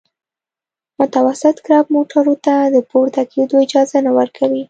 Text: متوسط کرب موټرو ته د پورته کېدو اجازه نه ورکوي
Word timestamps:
متوسط 0.99 1.55
کرب 1.67 1.85
موټرو 1.95 2.35
ته 2.45 2.55
د 2.75 2.77
پورته 2.91 3.21
کېدو 3.33 3.55
اجازه 3.65 3.97
نه 4.05 4.11
ورکوي 4.19 4.59